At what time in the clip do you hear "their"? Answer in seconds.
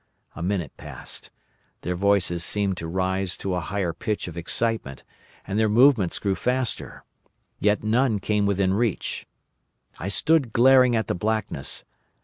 1.81-1.93, 5.59-5.69